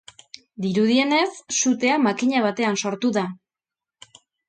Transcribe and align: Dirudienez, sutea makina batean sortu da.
Dirudienez, 0.65 1.29
sutea 1.59 2.01
makina 2.07 2.43
batean 2.49 2.83
sortu 2.87 3.15
da. 3.23 3.29